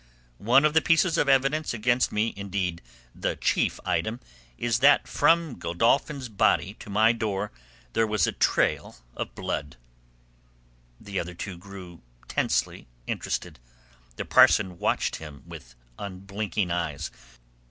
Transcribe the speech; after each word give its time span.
One 0.39 0.65
of 0.65 0.73
the 0.73 0.81
pieces 0.81 1.19
of 1.19 1.29
evidence 1.29 1.75
against 1.75 2.11
me—indeed 2.11 2.81
the 3.13 3.35
chief 3.35 3.79
item—is 3.85 4.79
that 4.79 5.07
from 5.07 5.59
Godolphin's 5.59 6.27
body 6.27 6.73
to 6.79 6.89
my 6.89 7.11
door 7.11 7.51
there 7.93 8.07
was 8.07 8.25
a 8.25 8.31
trail 8.31 8.95
of 9.15 9.35
blood." 9.35 9.77
The 10.99 11.19
other 11.19 11.35
two 11.35 11.55
grew 11.55 12.01
tensely 12.27 12.87
interested. 13.05 13.59
The 14.15 14.25
parson 14.25 14.79
watched 14.79 15.17
him 15.17 15.43
with 15.45 15.75
unblinking 15.99 16.71
eyes. 16.71 17.11